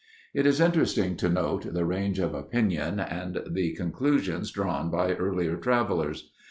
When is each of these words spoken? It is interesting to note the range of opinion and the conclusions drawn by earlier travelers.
It 0.33 0.47
is 0.47 0.59
interesting 0.59 1.15
to 1.17 1.29
note 1.29 1.75
the 1.75 1.85
range 1.85 2.17
of 2.17 2.33
opinion 2.33 2.99
and 2.99 3.39
the 3.51 3.73
conclusions 3.75 4.49
drawn 4.49 4.89
by 4.89 5.13
earlier 5.13 5.57
travelers. 5.57 6.31